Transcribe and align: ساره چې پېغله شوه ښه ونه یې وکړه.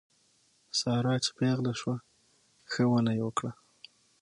ساره 0.79 1.13
چې 1.23 1.31
پېغله 1.37 1.73
شوه 1.79 1.95
ښه 2.71 2.83
ونه 2.89 3.11
یې 3.17 3.23
وکړه. 3.25 3.51